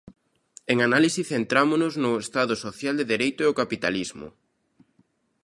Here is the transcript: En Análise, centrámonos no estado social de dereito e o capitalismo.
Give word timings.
En 0.71 0.77
Análise, 0.87 1.21
centrámonos 1.31 1.93
no 2.03 2.11
estado 2.25 2.53
social 2.65 2.93
de 2.97 3.09
dereito 3.13 3.41
e 3.43 3.47
o 3.51 3.57
capitalismo. 3.61 4.27